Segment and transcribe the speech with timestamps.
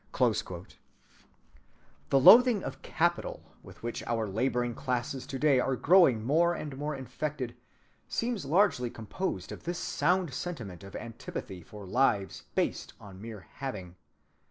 [0.17, 0.77] "(192)
[2.09, 6.95] The loathing of "capital" with which our laboring classes to‐day are growing more and more
[6.95, 7.55] infected
[8.07, 13.95] seems largely composed of this sound sentiment of antipathy for lives based on mere having.